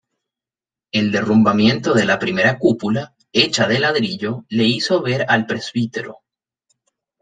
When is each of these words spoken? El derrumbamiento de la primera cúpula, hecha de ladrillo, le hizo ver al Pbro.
El 0.91 1.11
derrumbamiento 1.11 1.93
de 1.93 2.05
la 2.05 2.17
primera 2.17 2.57
cúpula, 2.57 3.13
hecha 3.31 3.67
de 3.67 3.77
ladrillo, 3.79 4.45
le 4.49 4.63
hizo 4.63 4.99
ver 5.03 5.27
al 5.29 5.45
Pbro. 5.45 6.21